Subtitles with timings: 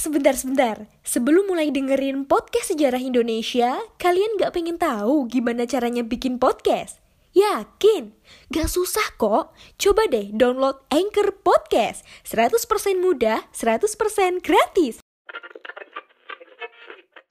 [0.00, 0.88] sebentar-sebentar.
[1.04, 7.04] Sebelum mulai dengerin podcast sejarah Indonesia, kalian gak pengen tahu gimana caranya bikin podcast?
[7.36, 8.16] Yakin?
[8.50, 9.54] Gak susah kok.
[9.78, 12.02] Coba deh download Anchor Podcast.
[12.26, 14.98] 100% mudah, 100% gratis.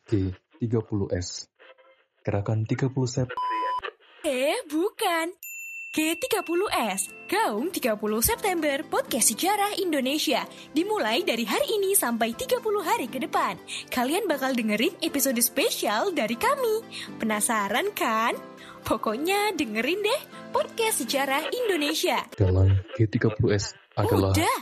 [0.09, 1.49] G30S
[2.25, 3.29] Gerakan 30 Sep
[4.25, 5.48] Eh, bukan.
[5.89, 10.45] G30S, Gaung 30 September Podcast Sejarah Indonesia.
[10.69, 13.57] Dimulai dari hari ini sampai 30 hari ke depan.
[13.89, 16.85] Kalian bakal dengerin episode spesial dari kami.
[17.17, 18.37] Penasaran kan?
[18.85, 20.21] Pokoknya dengerin deh
[20.53, 22.21] Podcast Sejarah Indonesia.
[22.37, 24.57] Dalam G30S adalah Udah,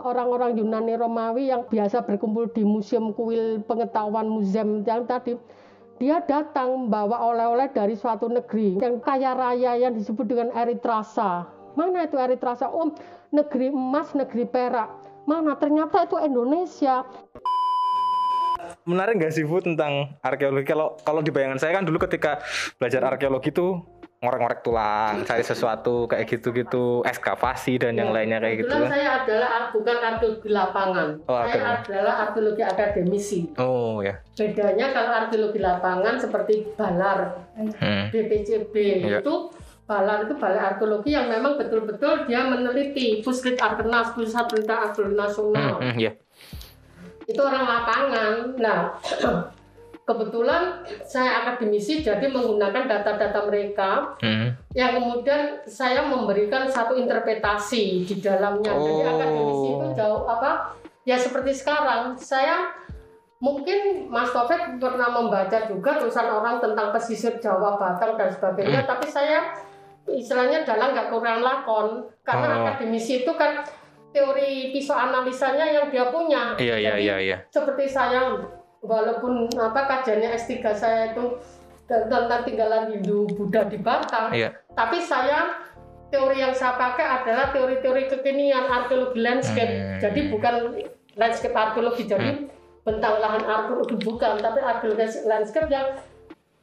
[0.00, 5.36] orang-orang Yunani Romawi yang biasa berkumpul di museum kuil pengetahuan museum yang tadi
[6.00, 11.44] dia datang membawa oleh-oleh dari suatu negeri yang kaya raya yang disebut dengan Eritrasa.
[11.76, 12.72] Mana itu Eritrasa?
[12.72, 12.96] Oh,
[13.28, 14.88] negeri emas, negeri perak.
[15.28, 15.52] Mana?
[15.60, 17.04] Ternyata itu Indonesia.
[18.88, 20.64] menarik nggak sih Bu tentang arkeologi?
[20.64, 22.40] Kalau kalau di bayangan saya kan dulu ketika
[22.80, 23.76] belajar arkeologi itu
[24.20, 28.68] ngorek-ngorek tulang, cari sesuatu kayak gitu-gitu, ekskavasi dan yang lainnya kayak gitu.
[28.68, 31.08] Kebetulan saya adalah bukan arkeologi lapangan.
[31.24, 31.88] Oh, saya arkeologi.
[31.88, 33.40] adalah arkeologi akademisi.
[33.56, 34.20] Oh ya.
[34.36, 37.20] Bedanya kalau arkeologi lapangan seperti Balar,
[37.56, 38.08] Hmm.
[38.08, 39.20] BPCB Iya.
[39.20, 39.34] itu
[39.84, 45.76] Balar itu balai arkeologi yang memang betul-betul dia meneliti Puslit Arkenas, Pusat Perintah Arkeologi Nasional.
[45.80, 46.12] Hmm, hmm, ya.
[47.24, 48.32] Itu orang lapangan.
[48.54, 48.78] Nah,
[50.10, 54.50] kebetulan saya akademisi jadi menggunakan data-data mereka Hmm.
[54.74, 58.74] yang kemudian saya memberikan satu interpretasi di dalamnya.
[58.74, 59.12] Jadi Oh.
[59.14, 60.74] akademisi itu jauh apa?
[61.06, 62.74] Ya seperti sekarang saya
[63.40, 69.08] mungkin Mas Taufik pernah membaca juga tulisan orang tentang pesisir Jawa, Batang dan sebagainya, tapi
[69.08, 69.54] saya
[70.04, 72.60] istilahnya dalam nggak kurang lakon karena Oh.
[72.66, 73.62] akademisi itu kan
[74.10, 76.58] teori pisau analisanya yang dia punya.
[76.58, 77.36] Iya iya Jadi, iya iya.
[77.46, 78.34] seperti saya
[78.80, 81.36] walaupun apa kajiannya S3 saya itu
[81.86, 84.54] tentang tinggalan Hindu Buddha di Batang Iya.
[84.72, 85.68] tapi saya
[86.10, 89.70] teori yang saya pakai adalah teori-teori kekinian arkeologi landscape.
[89.70, 89.98] Hmm.
[90.02, 90.54] jadi bukan
[91.14, 92.50] landscape arkeologi jadi
[92.82, 94.40] bentang lahan arkeologi bukan.
[94.40, 96.00] Tapi arkeologi landscape yang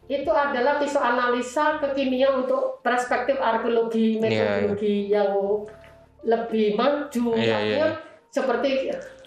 [0.07, 5.35] itu adalah pisau analisa kekinian untuk perspektif arkeologi metodologi yang
[6.23, 7.88] lebih maju Iya, iya, Artinya
[8.31, 8.69] seperti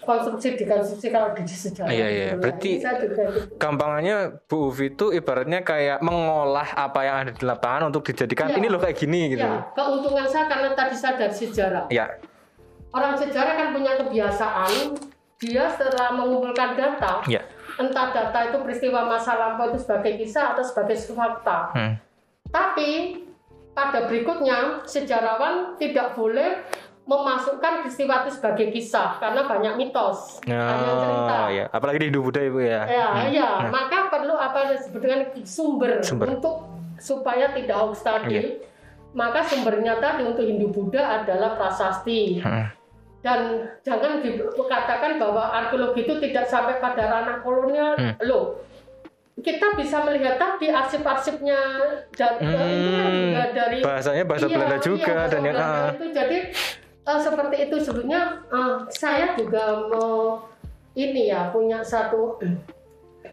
[0.01, 2.25] konstruksi dekonstruksi kalau di sejarah Iya, iya.
[2.33, 3.23] Nah, Berarti- gitu.
[3.55, 4.15] Gampangannya
[4.49, 8.57] Bu Uvi itu ibaratnya kayak mengolah apa yang ada di lapangan untuk dijadikan Iya.
[8.57, 9.45] ini loh kayak gini gitu.
[9.45, 12.05] ya keuntungan saya karena tadi saya dari sejarah Ya.
[12.91, 14.97] orang sejarah kan punya kebiasaan
[15.37, 17.41] dia setelah mengumpulkan data Ya.
[17.77, 21.93] entah data itu peristiwa masa lampau itu sebagai kisah atau sebagai fakta Hmm.
[22.49, 23.21] tapi
[23.71, 26.59] pada berikutnya sejarawan tidak boleh
[27.01, 31.65] memasukkan peristiwa itu sebagai kisah karena banyak mitos banyak cerita Oh, ya.
[31.67, 32.81] Apalagi di Hindu Buddha Ibu ya.
[32.85, 36.37] ya ya maka perlu apa disebut dengan sumber, Sumber.
[36.37, 36.55] untuk
[36.95, 38.41] supaya tidak hoax tadi Iya.
[39.11, 42.69] maka sumbernya tadi untuk Hindu Buddha adalah prasasti Hmm.
[43.21, 43.39] dan
[43.81, 48.13] jangan dikatakan bahwa arkeologi itu tidak sampai pada ranah kolonial Hmm.
[48.21, 48.61] loh
[49.41, 51.59] kita bisa melihat tadi arsip-arsipnya
[52.13, 52.45] dan Hmm.
[52.45, 55.89] itu kan juga dari Bahasanya bahasa Iya, Belanda iya, juga bahasa dan yang Belanda ah.
[55.91, 56.37] itu jadi
[57.01, 60.45] eh, seperti itu sebenarnya eh, saya juga mau
[60.93, 62.35] ini ya punya satu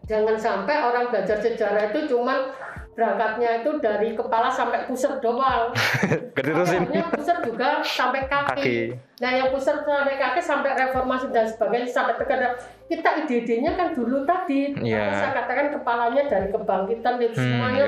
[0.04, 2.54] jangan sampai orang belajar sejarah itu cuman
[2.92, 5.70] berangkatnya itu dari kepala sampai pusat doang.
[6.36, 6.82] Keterusin.
[6.82, 8.58] Akhirnya pusat juga sampai kaki.
[8.58, 8.78] Kaki.
[9.22, 12.58] Nah yang pusat sampai kaki sampai reformasi dan sebagainya sampai tekan
[12.90, 14.74] kita ide-idenya kan dulu tadi.
[14.82, 14.98] Iya.
[14.98, 17.84] Tapi saya katakan kepalanya dari kebangkitan dan Hmm, semuanya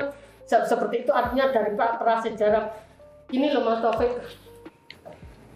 [0.47, 2.65] se- seperti itu artinya dari pra- prasejarah.
[3.35, 4.15] Ini loh Mas Taufik.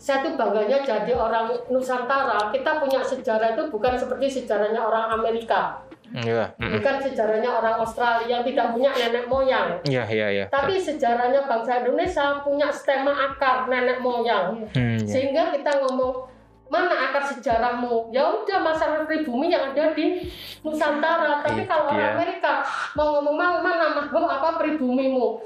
[0.04, 2.52] Saya tuh bangganya jadi orang Nusantara.
[2.52, 5.80] Kita punya sejarah itu bukan seperti sejarahnya orang Amerika,
[6.12, 6.52] Iya.
[6.60, 6.76] Mm-mm.
[6.78, 9.80] bukan sejarahnya orang Australia yang tidak punya nenek moyang.
[9.88, 10.44] Iya iya iya.
[10.52, 14.68] Tapi sejarahnya bangsa Indonesia punya stemma akar nenek moyang.
[14.76, 15.08] Hmm, iya.
[15.08, 16.28] Sehingga kita ngomong
[16.68, 18.12] mana akar sejarahmu?
[18.12, 20.28] Ya udah masalah pribumi yang ada di
[20.60, 21.40] Nusantara.
[21.40, 21.94] Tapi Itu kalau dia.
[21.96, 22.52] orang Amerika
[22.94, 25.40] mau ngomong mana mana mahrum apa pribumimu?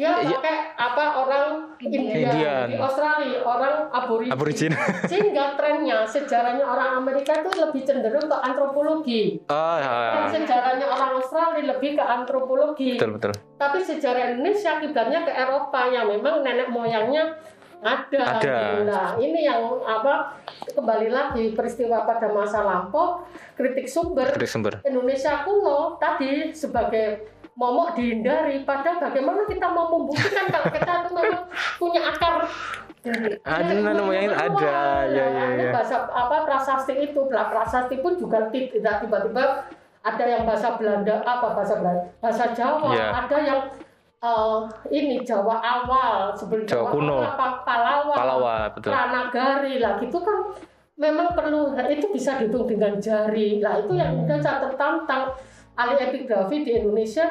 [0.00, 2.66] Dia pakai apa orang India, Indian.
[2.72, 4.32] di Australia orang aborigin.
[4.32, 4.72] Aborigin.
[5.12, 9.44] Sehingga trennya sejarahnya orang Amerika itu lebih cenderung ke antropologi.
[9.52, 10.40] Oh, Dan ya.
[10.40, 12.96] sejarahnya orang Australia lebih ke antropologi.
[12.96, 13.32] betul betul.
[13.60, 17.36] Tapi sejarah Indonesia kiblatnya ke Eropa yang memang nenek moyangnya
[17.80, 18.20] ada.
[18.40, 18.56] Ada.
[18.84, 20.36] Nah, ini yang apa
[20.72, 23.24] kembali lagi peristiwa pada masa lampau
[23.56, 24.84] kritik sumber Dari sumber.
[24.84, 31.44] Indonesia kuno tadi sebagai momok dihindari padahal bagaimana kita mau membuktikan kalau kita itu memang
[31.76, 32.48] punya akar
[33.42, 34.60] Ada Ini nenek moyang itu keluar.
[34.60, 35.70] ada, ya, ya, ya.
[35.72, 39.64] bahasa apa prasasti itu, Nah, prasasti pun juga ti- tidak tiba-tiba
[40.02, 43.08] ada yang bahasa Belanda, apa bahasa Belanda, bahasa Jawa, Ya.
[43.14, 43.60] ada yang
[44.20, 44.58] eh,
[44.92, 47.24] ini Jawa awal sebelum Jawa kuno.
[47.24, 48.92] apa, Palawa, Palawa, betul.
[48.92, 50.52] Pranagari lah gitu kan
[50.94, 54.28] memang perlu itu bisa dihitung dengan jari lah itu yang Hmm.
[54.28, 55.32] udah saya tertantang
[55.74, 57.26] ahli epigrafi di Indonesia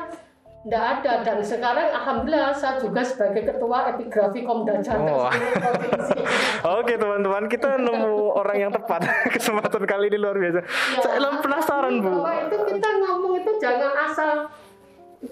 [0.60, 5.32] tidak ada dan sekarang alhamdulillah saya juga sebagai ketua epigrafi Komda Jateng Oh.
[5.32, 6.20] provinsi.
[6.84, 9.08] Oke teman-teman, kita nemu orang yang tepat.
[9.36, 10.60] Kesempatan kali ini luar biasa.
[10.60, 12.12] Ya, Saya penasaran bu.
[12.12, 14.52] bahwa itu kita ngomong itu jangan asal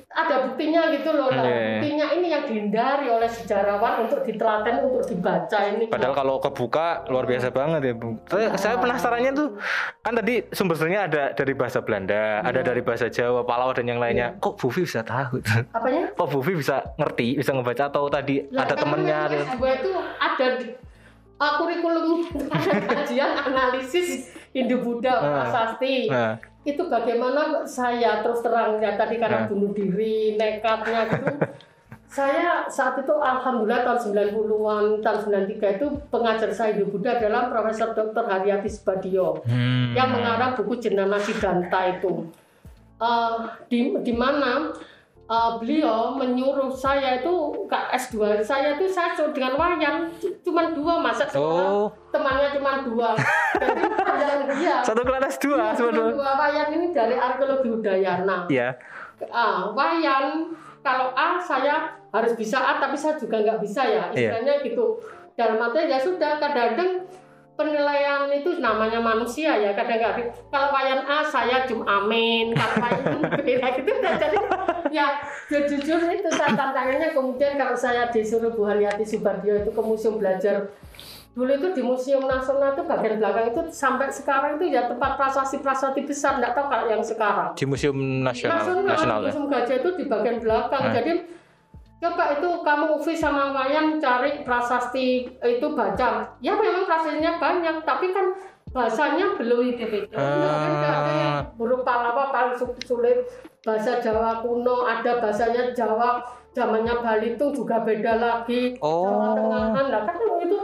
[0.10, 1.44] ada buktinya gitu loh lah.
[1.44, 1.80] Iya.
[1.80, 5.88] Buktinya ini yang dihindari oleh sejarawan untuk ditelaten untuk dibaca ini.
[5.88, 8.20] Padahal kalau kebuka luar biasa banget ya bu.
[8.26, 9.56] Saya, saya penasarannya tuh
[10.02, 14.36] kan tadi sumber-sumbernya ada dari bahasa Belanda, ada dari bahasa Jawa, Palawa dan yang lainnya.
[14.38, 15.40] Kok Bu Vi bisa tahu?
[15.72, 16.12] apanya?
[16.12, 19.20] Kok Bu Vi bisa ngerti, bisa ngebaca atau tadi Lah, ada temennya?
[19.30, 20.68] S2 itu ada di
[21.38, 25.46] uh, kurikulum ada kajian analisis Hindu Buddha Ah.
[25.46, 26.10] prasasti.
[26.10, 26.36] Nah,
[26.68, 31.32] Itu bagaimana saya terus terang ya tadi karena bunuh diri, nekatnya gitu.
[32.08, 37.92] saya saat itu alhamdulillah tahun 90-an, tahun 93 itu pengajar saya Hindu Buddha adalah Profesor
[37.92, 38.24] Dr.
[38.28, 39.92] Haryati Subadio hmm.
[39.96, 42.32] yang mengarang buku Jendana Siddhanta itu.
[42.98, 43.38] Eh,
[43.70, 44.74] di, di mana
[45.28, 47.34] eh, beliau menyuruh saya itu
[47.66, 50.08] ke S2 saya itu saya suruh dengan wayan
[50.42, 51.92] cuma dua masa Oh.
[52.10, 53.12] temannya cuma dua
[53.60, 53.84] jadi
[54.56, 56.16] dia Satu kelas dua, cuma sebetulnya.
[56.16, 58.70] dua wayan ini dari arkeologi Udayana Iya.
[59.28, 64.32] ah, wayan kalau A saya harus bisa A tapi saya juga nggak bisa ya Iya.
[64.32, 64.96] istilahnya gitu
[65.34, 67.04] dalam artian ya sudah kadang-kadang
[67.58, 73.04] penilaian itu namanya manusia ya kadang-kadang kalau wayan A saya cuma amin kalau wayan
[73.42, 74.38] B ya gitu dan jadi
[74.94, 75.08] ya
[75.50, 80.70] jujur itu saya tantangannya kemudian kalau saya disuruh Bu Haryati Subardio itu ke museum belajar
[81.38, 86.02] dulu itu di Museum Nasional itu bagian belakang itu sampai sekarang itu ya tempat prasasti-prasasti
[86.02, 89.26] besar nggak tahu kalau yang sekarang Di Museum Nasional, nasional, Nasional ya.
[89.30, 90.82] museum gajah itu di bagian belakang.
[90.82, 90.94] Nah.
[90.98, 91.14] Jadi
[91.98, 95.08] coba itu kamu Ufi sama Wayan cari prasasti
[95.40, 96.30] itu baca.
[96.40, 98.38] Ya memang prasastinya banyak, tapi kan
[98.70, 100.14] bahasanya belum itu beda.
[100.14, 101.42] Ada yang Ah.
[101.58, 103.26] huruf Palawa paling su- sulit,
[103.62, 106.22] bahasa Jawa kuno, ada bahasanya Jawa
[106.54, 108.78] zamannya Balitung juga beda lagi.
[108.78, 109.08] Oh.
[109.10, 110.60] Jawa Tengahan lah kan itu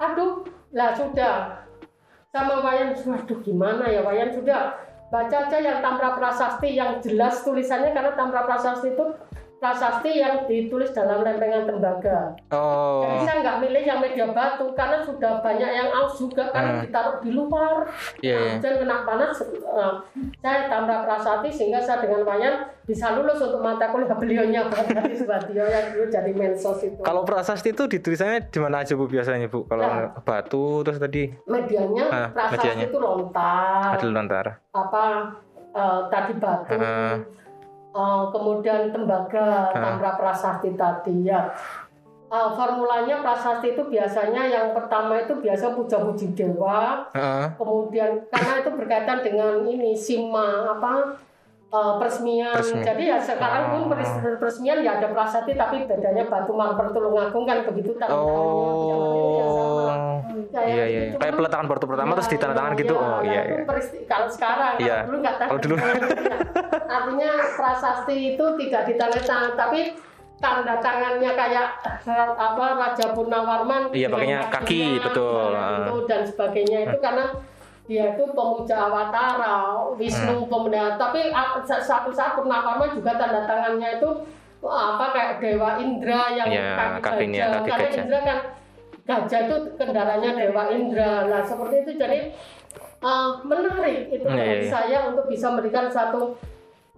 [0.00, 0.32] aduh
[0.72, 1.34] lah sudah
[2.28, 4.72] sama Wayan waduh gimana ya Wayan sudah
[5.10, 9.04] baca aja yang Tamra Prasasti yang jelas tulisannya karena Tamra Prasasti itu
[9.60, 12.32] prasasti yang ditulis dalam lempengan tembaga.
[12.40, 12.56] Jadi
[13.12, 13.20] Oh.
[13.22, 16.82] saya nggak milih yang media batu karena sudah banyak yang aus juga karena Hmm.
[16.82, 17.84] ditaruh di luar.
[18.18, 18.54] Iya, iya.
[18.58, 19.92] Dan kena panas, eh,
[20.40, 25.62] saya Tamra Prasasti sehingga saya dengan Wayan bisa lulus untuk mata kuliah beliaunya Pak Subatio
[25.62, 26.98] yang dulu jadi mensos itu.
[26.98, 29.62] Kalau prasasti itu ditulisannya di mana aja Bu biasanya Bu?
[29.64, 30.16] Kalau Nah.
[30.18, 32.84] batu terus tadi medianya Ah, prasasti medianya.
[32.86, 33.92] itu lontar.
[33.92, 34.46] ada lontar.
[34.72, 35.04] apa
[35.70, 37.14] eh, tadi batu Ah.
[37.90, 39.74] Eh, kemudian tembaga Ah.
[39.74, 41.50] tambra prasasti tadi ya
[42.30, 47.58] Eh, formulanya prasasti itu biasanya yang pertama itu biasa puja-puji dewa Heeh.
[47.58, 51.18] kemudian karena itu berkaitan dengan ini sima apa
[51.68, 52.54] eh, peresmian.
[52.54, 52.86] Peresmian.
[52.86, 57.66] jadi ya sekarang pun peres- peresmian ya ada prasasti tapi bedanya batu marmer tulungagung kan
[57.66, 58.14] begitu sama.
[58.14, 59.29] Oh.
[60.50, 61.00] Kayak Iya iya.
[61.00, 61.06] gitu.
[61.08, 61.20] iya.
[61.20, 62.94] Kayak peletakan batu pertama Ya, terus ditandatangan gitu.
[62.94, 63.64] ya, Oh ya, iya itu iya.
[63.64, 64.96] peristi- kalau sekarang, Iya.
[64.96, 65.48] kalau dulu nggak tahu.
[65.48, 65.74] Kalau dulu.
[66.90, 69.80] Artinya prasasti itu tidak ditandatangan, tapi
[70.36, 71.66] tanda tangannya kayak
[72.34, 73.82] apa Raja Purnawarman.
[73.92, 75.48] Iya, pakainya kaki, kakinya, betul.
[75.52, 75.78] nah, Ah.
[75.84, 77.24] itu dan sebagainya itu karena
[77.84, 79.56] dia itu pemuja Awatara,
[79.94, 80.48] Wisnu Hmm.
[80.48, 80.96] pemuda.
[80.96, 84.08] Tapi ah, sa- satu saat Purnawarman juga tanda tangannya itu
[84.60, 87.50] apa kayak Dewa Indra yang Iya, kaki kakinya, gajah.
[87.54, 88.02] kaki Karena gajah.
[88.02, 88.38] Indra kan
[89.10, 91.26] gajah itu kendaraannya Dewa Indra.
[91.26, 92.30] Nah seperti itu jadi
[93.00, 94.70] uh, menarik itu Iya, bagi iya.
[94.70, 96.38] saya untuk bisa memberikan satu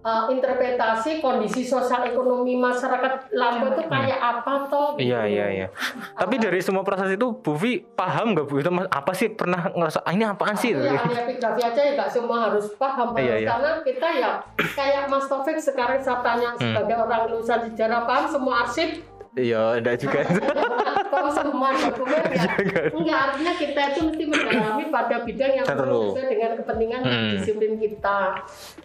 [0.01, 4.93] uh, interpretasi kondisi sosial ekonomi masyarakat Lampung itu kayak apa toh?
[4.93, 5.09] gitu.
[5.09, 5.67] Iya iya iya.
[6.13, 10.03] Tapi dari semua prasasti itu Bu Vi paham nggak Bu itu apa sih pernah ngerasa
[10.03, 10.69] ah, ini apaan sih?
[10.71, 13.47] Ya, ahli epigrafi aja ya nggak semua harus paham Iya, iya.
[13.49, 14.31] karena kita ya
[14.75, 16.69] kayak Mas Taufik sekarang saya tanya Hmm.
[16.69, 19.01] sebagai orang lulusan sejarah paham semua arsip
[19.33, 20.21] Iya, enggak juga.
[21.13, 22.41] Kalau semua dokumen ya?
[22.57, 23.19] Iya, enggak.
[23.29, 27.29] Artinya kita itu mesti mendalami pada bidang yang sesuai dengan kepentingan Hmm.
[27.37, 28.19] disiplin kita.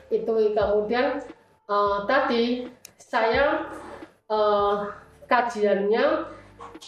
[0.09, 1.07] Itu kemudian
[1.65, 2.45] eh, tadi
[2.97, 3.65] saya
[4.27, 4.75] eh,
[5.25, 6.05] kajiannya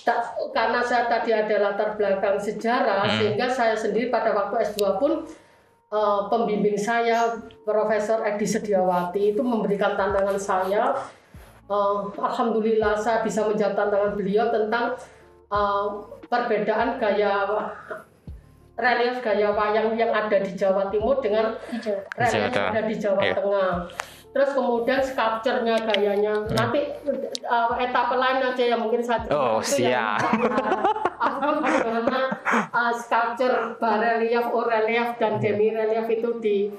[0.03, 3.17] tak- karena saya tadi ada latar belakang sejarah Hmm.
[3.17, 5.25] sehingga saya sendiri pada waktu S2 pun
[5.91, 10.95] eh, pembimbing saya Profesor Edi Sediawati itu memberikan tantangan saya.
[11.65, 14.95] Eh, Alhamdulillah saya bisa menjawab tantangan beliau tentang
[15.51, 15.87] eh,
[16.31, 17.35] perbedaan gaya
[18.81, 21.53] relief gaya wayang yang ada di Jawa Timur dengan
[22.17, 23.35] relief yang ada di Jawa Iya.
[23.37, 23.73] Tengah.
[24.31, 26.47] Terus kemudian sculpture-nya gayanya.
[26.55, 26.81] Nanti
[27.43, 29.59] uh, etapa lain aja yang mungkin saya Oh,
[31.27, 32.31] apa bagaimana
[32.71, 36.71] uh, sculpture barelief, relief dan demi relief itu di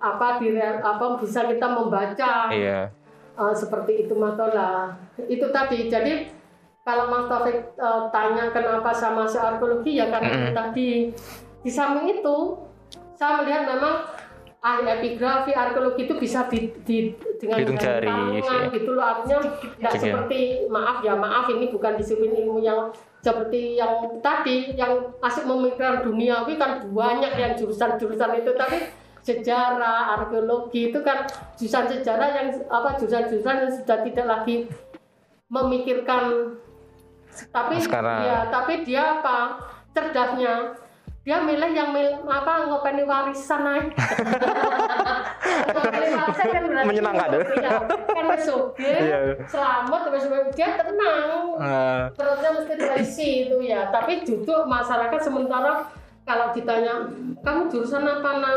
[0.00, 2.94] apa di apa bisa kita membaca Iya.
[3.34, 4.94] Uh, seperti itu Matola.
[5.26, 5.90] Itu tadi.
[5.90, 6.39] Jadi
[6.80, 10.88] kalau Mas Taufik uh, tanya kenapa sama masuk arkeologi ya karena itu tadi
[11.60, 12.36] di samping itu
[13.14, 13.94] saya melihat memang
[14.60, 18.68] ahli epigrafi arkeologi itu bisa di, di- dengan Hitung jari, tangan sih.
[18.76, 19.38] gitu loh artinya
[19.80, 20.00] nggak Iya.
[20.00, 26.00] seperti maaf ya maaf ini bukan disiplin ilmu yang seperti yang tadi yang asik memikirkan
[26.00, 28.76] duniawi kan banyak yang jurusan-jurusan itu tapi
[29.20, 31.24] sejarah arkeologi itu kan
[31.56, 34.68] jurusan sejarah yang apa jurusan-jurusan yang sudah tidak lagi
[35.48, 36.56] memikirkan
[37.50, 38.20] tapi Sekarang.
[38.26, 39.58] ya tapi dia apa?
[39.90, 40.76] Cerdasnya.
[41.20, 43.92] Dia milih yang milih apa ngopeni warisan aja
[45.68, 47.40] Ngopeni warisan kan berarti Menyenangkan, ya?
[48.08, 49.18] Kan sugih, Iya.
[49.44, 50.00] selamat
[50.56, 51.28] dia tenang.
[51.60, 53.92] Eh, perutnya mesti terisi itu ya.
[53.92, 55.92] Tapi duduk masyarakat sementara
[56.24, 57.04] kalau ditanya
[57.44, 58.56] kamu jurusan apa nak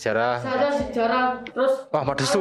[0.00, 2.40] Sejarah sejarah sejarah terus Wah, madesu.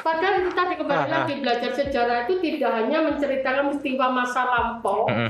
[0.00, 5.28] padahal itu tadi kembali lagi belajar sejarah itu tidak hanya menceritakan peristiwa masa lampau Mm-mm.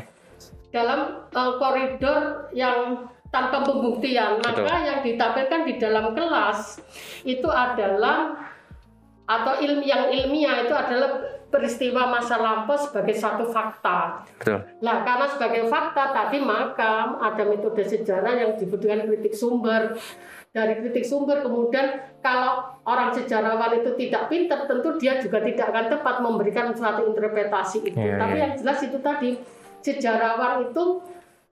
[0.71, 4.87] dalam uh, koridor yang tanpa pembuktian maka Betul.
[4.87, 6.79] yang ditampilkan di dalam kelas
[7.27, 8.39] itu adalah
[9.27, 14.23] atau ilmu yang ilmiah itu adalah peristiwa masa lampau sebagai satu fakta.
[14.39, 19.99] betul Nah, karena sebagai fakta tadi maka ada metode sejarah yang dibutuhkan kritik sumber.
[20.51, 25.87] Dari kritik sumber kemudian kalau orang sejarawan itu tidak pintar tentu dia juga tidak akan
[25.91, 27.99] tepat memberikan suatu interpretasi itu.
[27.99, 28.43] Iya, Tapi iya.
[28.47, 29.39] yang jelas itu tadi
[29.83, 30.85] sejarawan itu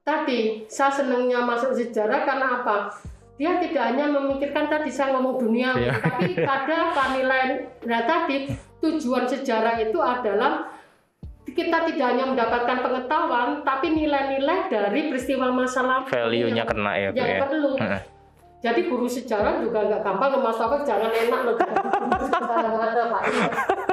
[0.02, 2.90] tadi saya senangnya masuk sejarah karena apa?
[3.38, 5.94] Dia tidak hanya memikirkan tadi saya ngomong dunia, Iya.
[6.02, 7.42] tapi ada apa nilai.
[7.86, 10.75] Nah tadi tujuan sejarah itu adalah
[11.49, 17.08] kita tidak hanya mendapatkan pengetahuan, tapi nilai-nilai dari peristiwa masa lalu value-nya yang, kena ya
[17.11, 17.73] Bu, yang ya perlu.
[17.80, 18.02] Heeh.
[18.58, 21.54] Jadi guru sejarah juga nggak gampang Taufik jangan enak loh.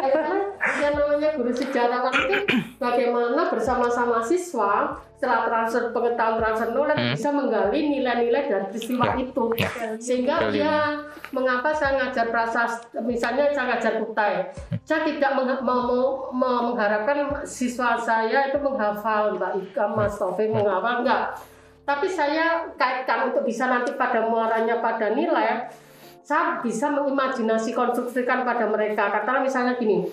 [0.02, 0.38] Karena
[0.86, 2.38] yang namanya guru sejarawan itu
[2.78, 7.12] bagaimana bersama-sama siswa setelah transfer pengetahuan transfer knowledge Hmm.
[7.12, 9.44] bisa menggali nilai-nilai dari peristiwa Ya, itu.
[9.56, 9.70] ya.
[9.98, 10.74] sehingga dia
[11.32, 14.36] mengapa saya ngajar prasasti misalnya saya ngajar kutai.
[14.82, 21.34] Saya tidak mengha- mau- mengharapkan siswa saya itu menghafal Mbak Ika Mas Taufik menghafal enggak.
[21.82, 25.66] Tapi saya kaitkan untuk bisa nanti pada muaranya pada nilai
[26.22, 29.10] saya bisa mengimajinasi konstruksikan pada mereka.
[29.10, 30.06] Katakanlah misalnya gini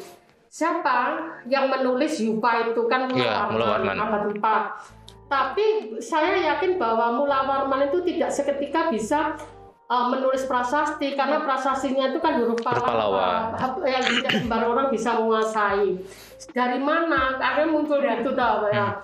[0.52, 1.16] siapa
[1.48, 2.84] yang menulis Yupa itu?
[2.84, 3.96] Kan Iya, Mula Warman.
[3.96, 9.32] abad 4 tapi saya yakin bahwa Mula Warman itu tidak seketika bisa
[9.88, 13.56] uh, menulis prasasti karena prasastinya itu kan huruf Pallawa.
[13.88, 16.04] yang tidak sembarang orang bisa menguasai.
[16.52, 17.40] Dari mana?
[17.40, 19.00] Akhirnya muncul itu tahu ya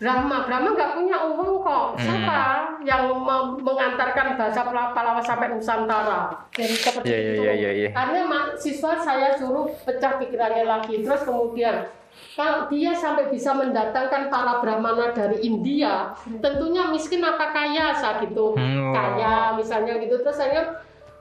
[0.00, 2.40] Brahma Brahma nggak punya uang kok siapa
[2.80, 7.88] yang mem- mengantarkan bahasa Pallawa sampai Nusantara jadi seperti Iya, iya, itu iya, iya, iya.
[7.92, 11.00] Akhirnya ma- siswa saya suruh pecah pikirannya lagi.
[11.00, 11.84] Terus kemudian
[12.32, 18.56] kalau dia sampai bisa mendatangkan para brahmana dari India, tentunya miskin apa kaya saat itu
[18.56, 18.90] Hmm.
[18.90, 20.16] kaya misalnya gitu.
[20.18, 20.80] Terus saya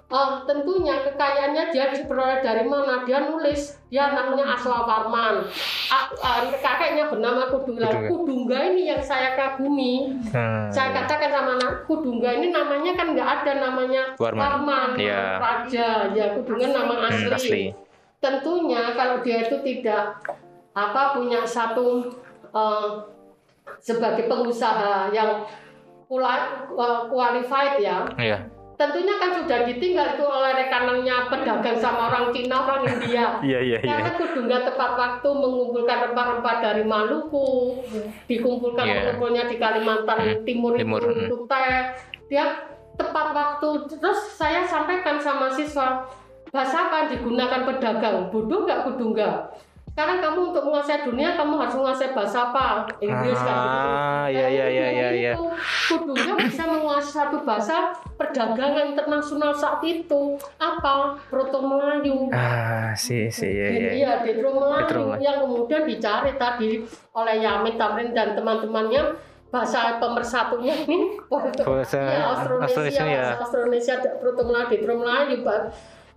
[0.09, 3.05] eh, tentunya kekayaannya dia diperoleh dari mana?
[3.05, 5.45] Dia nulis, dia namanya Aswawarman.
[5.89, 8.09] A- a- kakeknya bernama Kudungga.
[8.09, 8.57] Kudungga.
[8.69, 10.17] Ini yang saya kagumi.
[10.29, 10.69] Hmm.
[10.69, 14.97] Saya katakan sama anak Kudungga ini namanya kan nggak ada namanya Warman.
[14.97, 15.37] Iya.
[15.37, 17.29] Raja, ya Kudungga nama Hmm, asli.
[17.29, 17.63] asli
[18.19, 20.19] Tentunya kalau dia itu tidak
[20.73, 22.09] apa punya satu
[22.49, 22.89] eh,
[23.79, 25.45] sebagai pengusaha yang
[26.05, 28.39] kula- eh, qualified ya, iya
[28.79, 33.35] tentunya kan sudah ditinggal itu oleh rekanannya pedagang sama orang Cina, orang India.
[33.43, 37.83] iya iya iya Karena Kudungga tepat waktu mengumpulkan rempah-rempah dari Maluku,
[38.31, 38.95] dikumpulkan Iya.
[39.03, 41.21] pengumpulnya di Kalimantan Hmm, Timur, Timur, itu hmm.
[41.27, 41.75] untuk teh.
[42.31, 42.45] Dia
[42.95, 43.67] tepat waktu
[43.99, 46.07] terus saya sampaikan sama siswa
[46.49, 49.35] bahasa apa yang digunakan pedagang bodoh nggak kudu nggak
[49.91, 52.67] sekarang kamu untuk menguasai dunia kamu harus menguasai bahasa apa
[52.99, 55.33] Inggris kan gitu Ah, iya, iya, iya, iya, iya.
[55.89, 57.75] kudunya bisa menguasai satu bahasa
[58.15, 63.91] perdagangan internasional saat itu apa proto Melayu Ah, sih, sih, iya, iya.
[63.91, 66.79] Iya, Detro Melayu Detro yang kemudian dicari tadi
[67.11, 69.17] oleh Yamin Tamrin dan teman-temannya
[69.49, 73.33] bahasa pemersatunya ini Bahasa ya, Austronesia, ya.
[73.33, 75.41] bahasa Austronesia Proto Melayu, Detro Melayu.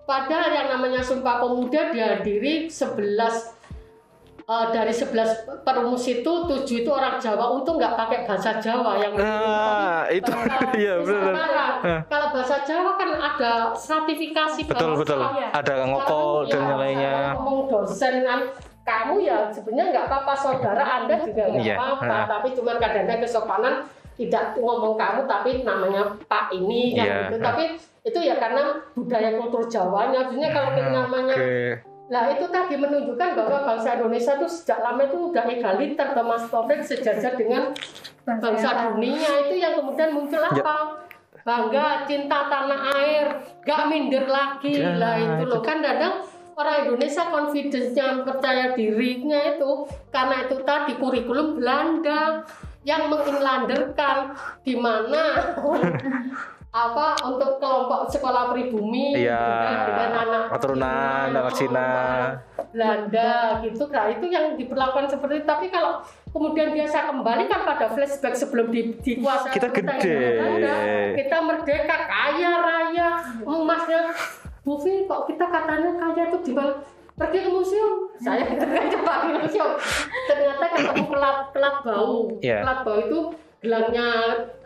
[0.02, 3.61] Padahal yang namanya Sumpah Pemuda dihadiri 11
[4.42, 5.14] eh, dari 11
[5.62, 10.74] perumus itu tujuh itu orang Jawa untung nggak pakai bahasa Jawa yang Ah, itu, bahasa
[10.76, 11.34] iya, benar.
[11.80, 12.00] Ah.
[12.04, 15.00] Kalau bahasa Jawa kan ada stratifikasi Betul, bahasa.
[15.00, 15.20] betul.
[15.52, 17.14] Ada ngokol dan ya, lainnya.
[17.34, 18.40] ngomong dosen kan
[18.82, 22.26] kamu ya sebenarnya nggak apa-apa saudara anda juga nggak Iya, apa-apa ah.
[22.28, 23.74] tapi cuma kadang-kadang kesopanan
[24.12, 27.36] tidak ngomong kamu tapi namanya Pak ini kan Iya, gitu.
[27.36, 27.42] ah.
[27.44, 27.64] tapi
[28.02, 31.34] itu ya karena budaya kultur Jawanya sebenarnya kalau kita namanya.
[32.12, 36.84] Nah itu tadi menunjukkan bahwa bangsa Indonesia itu sejak lama itu udah egaliter Thomas Taufik
[36.84, 37.72] sejajar dengan
[38.28, 39.48] bangsa dunia.
[39.48, 40.52] Itu yang kemudian muncul Ya.
[40.52, 40.76] apa?
[41.42, 43.26] Bangga, cinta tanah air,
[43.66, 44.78] gak minder lagi.
[44.78, 45.58] Ya, lah itu loh.
[45.58, 46.22] kan dadang
[46.54, 52.44] orang Indonesia confidence-nya percaya dirinya itu karena itu tadi kurikulum Belanda
[52.86, 55.22] yang menginlanderkan di mana
[56.72, 59.44] apa untuk kelompok sekolah pribumi Iya.
[59.84, 61.90] dengan, anak Keturunan, anak Cina.
[62.72, 66.00] Belanda gitu nah itu yang diperlakukan seperti itu tapi kalau
[66.32, 70.16] kemudian dia saya kembalikan pada flashback sebelum di, dikuasai Kita gede.
[70.40, 70.74] Belanda,
[71.12, 73.08] kita merdeka kaya raya
[73.44, 74.00] emasnya
[74.64, 76.56] Bu kok kita katanya kaya tuh di
[77.12, 78.56] pergi ke museum saya ke
[79.36, 79.70] museum
[80.24, 82.64] ternyata ketemu pelat pelat bau Iya.
[82.64, 83.18] pelat bau itu
[83.62, 84.06] gelangnya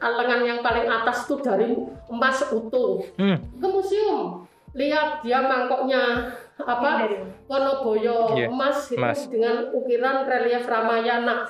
[0.01, 1.77] lengan yang paling atas tuh dari
[2.09, 3.05] emas utuh.
[3.21, 3.37] Hmm.
[3.61, 4.49] ke museum.
[4.77, 7.05] Lihat dia mangkoknya apa
[7.49, 9.29] Wonoboyo Iya, emas itu emas.
[9.29, 11.45] dengan ukiran relief Ramayana.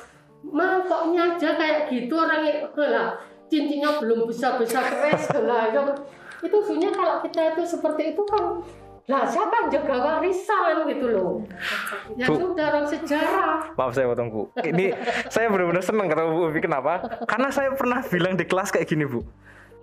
[0.47, 5.83] Mangkoknya aja kayak gitu orang itu lah cincinnya belum bisa bisa keres lah itu.
[6.43, 8.63] Itu sebenarnya kalau kita itu seperti itu kan
[9.07, 11.47] lah siapa yang jaga warisan gitu loh
[12.19, 12.35] ya Bu.
[12.43, 14.43] sudah orang sejarah Maaf saya potong Bu.
[14.59, 14.99] Ini
[15.31, 16.61] saya benar-benar senang ketemu Bu Ubi.
[16.65, 16.93] Kenapa?
[17.29, 19.23] Karena saya pernah bilang di kelas kayak gini Bu.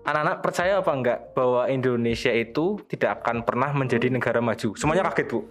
[0.04, 4.76] Anak-anak percaya apa enggak bahwa Indonesia itu tidak akan pernah menjadi negara maju?
[4.76, 5.48] Semuanya kaget Bu.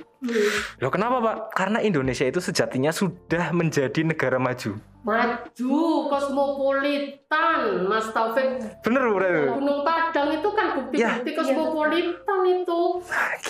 [0.79, 1.37] Loh kenapa Pak?
[1.57, 4.77] Karena Indonesia itu sejatinya sudah menjadi negara maju.
[5.03, 5.75] maju
[6.07, 9.19] kosmopolitan Mas Taufik Bener Bu?
[9.59, 11.37] Gunung Padang itu kan bukti-bukti Ya.
[11.43, 12.81] kosmopolitan itu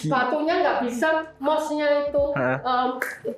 [0.09, 2.89] batunya nggak bisa mosnya itu em,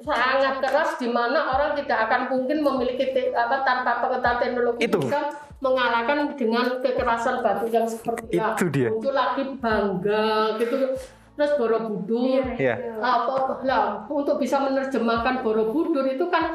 [0.06, 3.02] sangat keras di mana orang tidak akan mungkin memiliki
[3.34, 5.02] apa tanpa pengetahuan teknologi Itu.
[5.02, 8.92] bisa mengalahkan dengan kekerasan batu yang seperti Itu dia.
[8.92, 10.92] itu lagi bangga gitu
[11.34, 13.00] terus Borobudur Iya.
[13.00, 16.54] apa lah untuk bisa menerjemahkan Borobudur itu kan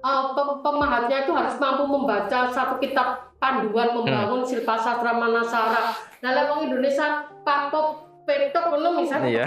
[0.00, 4.48] uh, pem- pemahatnya itu harus mampu membaca satu kitab panduan membangun Hmm.
[4.48, 5.92] silpa sastra manasara.
[6.24, 7.06] Nah, lewat Indonesia
[7.44, 9.44] papop petok kono misalnya Iya.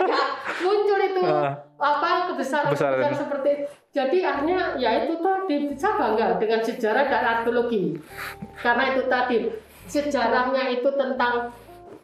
[0.64, 1.52] muncul itu Ah.
[1.76, 2.96] apa kebesaran, Kebesaran.
[2.98, 3.50] kebesaran seperti
[3.92, 8.00] jadi akhirnya ya itu tadi bisa bangga dengan sejarah dan arkeologi
[8.56, 9.36] karena itu tadi
[9.86, 11.52] sejarahnya itu tentang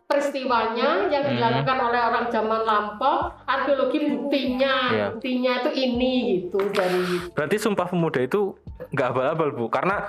[0.04, 1.32] peristiwanya yang Hmm.
[1.32, 5.06] dilakukan oleh orang zaman lampau arkeologi buktinya Iya.
[5.10, 7.00] buktinya itu ini gitu dari
[7.32, 8.52] Berarti Sumpah Pemuda itu
[8.90, 10.04] nggak abal-abal Bu, karena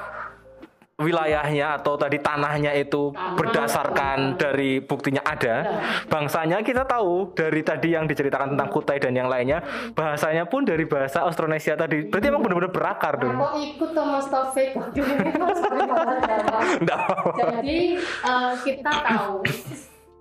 [1.02, 3.34] wilayahnya atau tadi tanahnya itu Tanah.
[3.34, 5.82] berdasarkan dari buktinya ada.
[6.06, 9.66] Bangsanya kita tahu dari tadi yang diceritakan tentang Kutai dan yang lainnya,
[9.98, 12.06] bahasanya pun dari bahasa Austronesia tadi.
[12.06, 13.34] Berarti emang benar-benar berakar dong.
[13.42, 14.78] Aku ikut Mas Taufik.
[17.42, 19.42] Jadi eh, kita tahu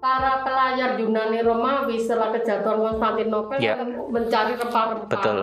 [0.00, 5.38] para pelayar Yunani Romawi setelah kejatuhan Konstantinopel kan mencari rempah-rempah Betul.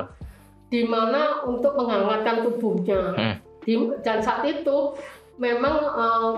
[0.74, 3.02] di mana untuk menghangatkan tubuhnya.
[3.14, 3.36] Hmm.
[3.64, 4.98] Di- dan saat itu
[5.40, 6.32] memang eh,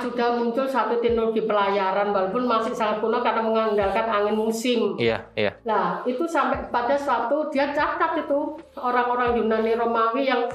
[0.00, 4.96] sudah muncul satu teknologi pelayaran walaupun masih sangat kuno karena mengandalkan angin musim.
[4.96, 5.52] Iya, iya.
[5.68, 10.48] Nah, itu sampai pada suatu dia catat itu orang-orang Yunani Romawi yang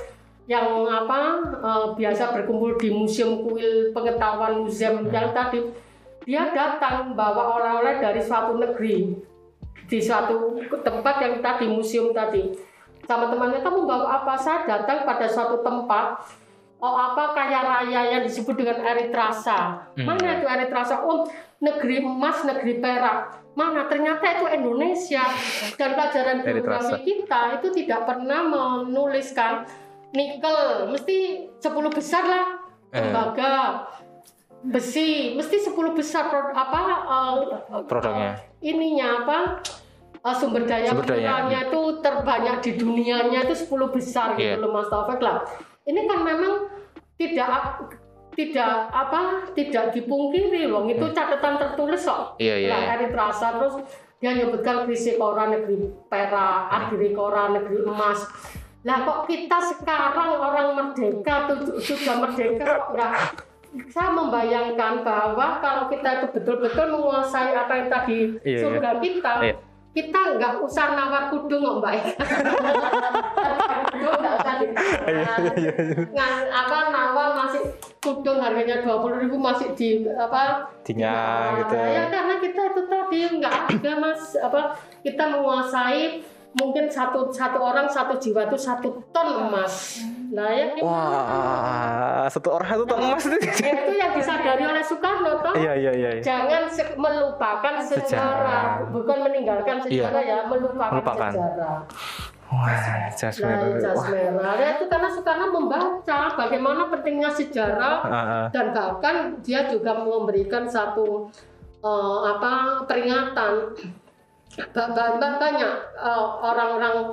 [0.50, 5.62] yang apa eh, biasa berkumpul di museum kuil pengetahuan museum yang tadi
[6.24, 9.16] dia datang bawa oleh-oleh dari suatu negeri
[9.88, 12.52] di suatu tempat yang tadi museum tadi
[13.04, 16.24] sama temannya kamu bawa apa saya datang pada suatu tempat
[16.84, 20.04] oh apa kaya raya yang disebut dengan Eritrasa Hmm.
[20.04, 21.24] mana itu Eritrasa oh
[21.58, 23.40] negeri emas negeri perak.
[23.54, 23.86] Mana?
[23.86, 25.24] Ternyata itu Indonesia.
[25.74, 29.64] Dan pelajaran geografi kita itu tidak pernah menuliskan
[30.12, 30.90] nikel.
[30.90, 31.18] Mesti
[31.56, 32.46] 10 besar lah.
[32.90, 33.00] Eh.
[33.00, 33.88] tembaga
[34.62, 35.34] besi.
[35.34, 38.32] Mesti 10 besar pro- apa eh, Produknya.
[38.60, 39.38] ininya apa
[40.16, 44.56] eh, sumber daya mineralnya itu terbanyak di dunianya itu 10 besar Iya.
[44.56, 45.46] gitu loh Mas Taufik lah.
[45.84, 46.73] Ini kan memang
[47.26, 47.80] tidak
[48.34, 49.22] tidak apa
[49.54, 52.34] tidak dipungkiri loh itu catatan tertulis kok.
[52.34, 52.42] Hmm.
[52.42, 52.94] Iya, iya, iya.
[52.98, 53.78] Eritrasa terus
[54.18, 56.76] dia nyebutkan Krisikora negeri perak, Hmm.
[56.90, 58.26] Agrikora negeri emas.
[58.82, 63.12] Lah kok kita sekarang orang merdeka tuh sudah merdeka kok nggak
[63.90, 68.62] saya membayangkan bahwa kalau kita itu betul-betul menguasai apa yang tadi Iya, iya.
[68.62, 69.56] surga kita, Iya.
[69.92, 71.94] kita nggak usah nawar kudung kok Mbak
[74.14, 74.70] nggak usah di-
[75.04, 75.74] Iya,
[76.06, 76.78] Nggak, apa
[78.04, 81.76] kudung harganya dua puluh ribu masih di apa Dinyang gitu.
[81.80, 84.62] ya karena kita itu tadi nggak ada mas apa
[85.00, 86.20] kita menguasai
[86.54, 92.68] mungkin satu satu orang satu jiwa itu satu ton emas nah ya Wah, satu orang
[92.68, 93.38] satu ton emas itu.
[93.64, 96.10] Ya, itu yang disadari oleh Soekarno toh Iya, iya, iya.
[96.14, 96.22] iya.
[96.22, 98.04] jangan se- melupakan sejarah.
[98.04, 98.66] Sejarah.
[98.90, 101.32] bukan meninggalkan sejarah ya melupakan, Melupakan.
[101.32, 101.78] sejarah
[102.54, 103.82] Wah, jas nah merah.
[103.82, 108.46] jas merah Ya, itu karena Soekarno membaca bagaimana pentingnya sejarah Ah, ah.
[108.54, 111.34] dan bahkan dia juga memberikan satu
[111.82, 113.54] eh, apa peringatan.
[114.70, 117.10] Ba- ba- ba- banyak eh, orang-orang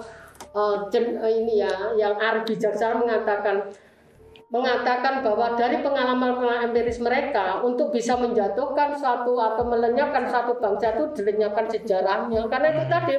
[0.53, 3.65] eh, ini ya yang arif bijaksana mengatakan
[4.51, 11.23] mengatakan bahwa dari pengalaman-pengalaman empiris mereka untuk bisa menjatuhkan suatu atau melenyapkan suatu bangsa itu
[11.23, 12.51] dilenyapkan sejarahnya.
[12.51, 13.15] Karena itu tadi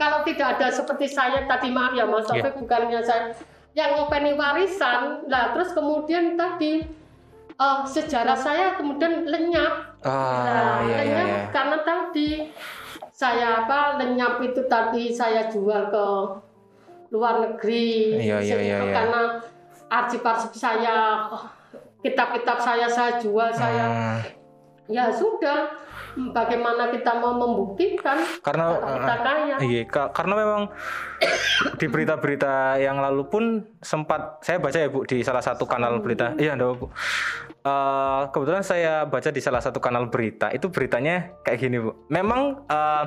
[0.00, 2.40] kalau tidak ada seperti saya tadi maaf ya Mas Iya.
[2.40, 3.36] Taufik bukannya saya
[3.70, 6.82] yang ngopeni warisan lah terus kemudian tadi
[7.54, 11.42] eh, sejarah saya kemudian lenyap Ah, Nah, iya, iya, lenyap iya.
[11.52, 12.28] karena tadi
[13.12, 16.06] saya apa lenyap itu tadi saya jual ke
[17.12, 18.92] luar negeri Iya, iya, iya, iya.
[18.96, 19.22] karena
[19.86, 21.28] arsip-arsip saya
[22.00, 24.18] kitab-kitab saya saya jual saya Hmm,
[24.88, 25.68] ya sudah
[26.28, 30.62] bagaimana kita mau membuktikan karena kita kaya Iya, ka- karena memang
[31.76, 33.44] di berita-berita yang lalu pun
[33.80, 36.36] sempat saya baca ya Bu di salah satu kanal berita.
[36.36, 36.86] Iya, enggak, Bu.
[37.60, 41.92] Eh, kebetulan saya baca di salah satu kanal berita, itu beritanya kayak gini, Bu.
[42.08, 43.04] Memang eh,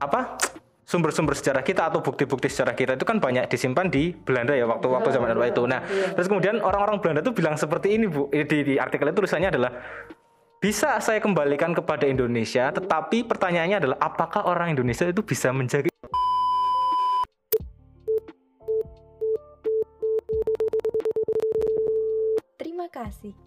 [0.00, 0.36] apa?
[0.84, 4.84] sumber-sumber sejarah kita atau bukti-bukti sejarah kita itu kan banyak disimpan di Belanda ya waktu
[4.84, 5.62] waktu zaman Orde Baru itu.
[5.64, 5.80] Nah,
[6.12, 8.28] terus kemudian orang-orang Belanda tuh bilang seperti ini, Bu.
[8.28, 9.72] Di, di artikel itu tulisannya adalah
[10.64, 15.92] bisa saya kembalikan kepada Indonesia, tetapi pertanyaannya adalah apakah orang Indonesia itu bisa menjaga
[22.56, 23.43] Terima kasih.